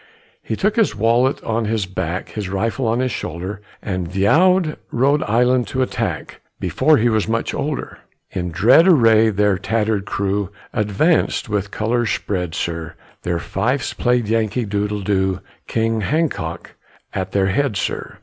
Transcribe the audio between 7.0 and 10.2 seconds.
was much older. In dread array their tatter'd